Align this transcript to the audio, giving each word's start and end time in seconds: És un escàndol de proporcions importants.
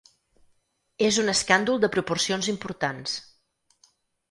És 1.07 1.19
un 1.25 1.29
escàndol 1.35 1.79
de 1.85 1.91
proporcions 1.97 2.51
importants. 2.57 3.17